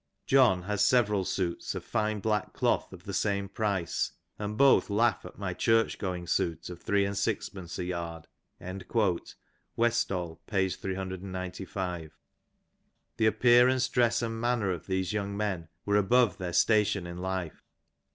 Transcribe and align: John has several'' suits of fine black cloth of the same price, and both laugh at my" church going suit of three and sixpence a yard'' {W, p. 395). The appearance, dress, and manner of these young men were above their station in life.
John 0.25 0.63
has 0.63 0.83
several'' 0.83 1.23
suits 1.25 1.75
of 1.75 1.83
fine 1.83 2.21
black 2.21 2.53
cloth 2.53 2.91
of 2.91 3.03
the 3.03 3.13
same 3.13 3.47
price, 3.47 4.13
and 4.39 4.57
both 4.57 4.89
laugh 4.89 5.23
at 5.25 5.37
my" 5.37 5.53
church 5.53 5.99
going 5.99 6.25
suit 6.25 6.71
of 6.71 6.81
three 6.81 7.05
and 7.05 7.15
sixpence 7.15 7.77
a 7.77 7.83
yard'' 7.83 8.25
{W, 8.59 9.19
p. 9.77 10.69
395). 10.69 12.17
The 13.17 13.25
appearance, 13.27 13.87
dress, 13.87 14.23
and 14.23 14.41
manner 14.41 14.71
of 14.71 14.87
these 14.87 15.13
young 15.13 15.37
men 15.37 15.67
were 15.85 15.97
above 15.97 16.39
their 16.39 16.53
station 16.53 17.05
in 17.05 17.17
life. 17.19 17.63